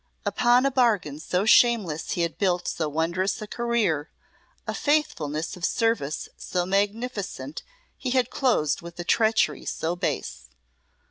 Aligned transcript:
Upon 0.25 0.65
a 0.65 0.71
bargain 0.71 1.19
so 1.19 1.45
shameless 1.45 2.13
he 2.13 2.21
had 2.21 2.39
built 2.39 2.67
so 2.67 2.89
wondrous 2.89 3.39
a 3.39 3.45
career 3.45 4.09
a 4.65 4.73
faithfulness 4.73 5.55
of 5.55 5.63
service 5.63 6.27
so 6.37 6.65
magnificent 6.65 7.61
he 7.99 8.09
had 8.09 8.31
closed 8.31 8.81
with 8.81 8.99
a 8.99 9.03
treachery 9.03 9.63
so 9.63 9.95
base. 9.95 10.49